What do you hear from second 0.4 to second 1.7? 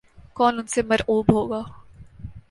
ان سے مرعوب ہوگا۔